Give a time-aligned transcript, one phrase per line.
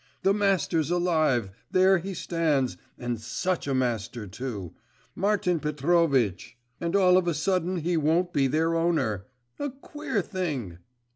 [0.23, 4.73] 'The master's alive, there he stands, and such a master, too;
[5.13, 6.57] Martin Petrovitch!
[6.79, 9.27] And all of a sudden he won't be their owner.…
[9.59, 10.79] A queer thing!